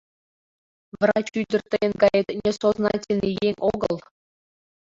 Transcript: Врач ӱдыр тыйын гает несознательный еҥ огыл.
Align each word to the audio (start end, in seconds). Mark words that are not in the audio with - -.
Врач 0.99 1.27
ӱдыр 1.41 1.61
тыйын 1.69 1.93
гает 2.01 2.27
несознательный 2.41 3.33
еҥ 3.47 3.55
огыл. 3.71 3.95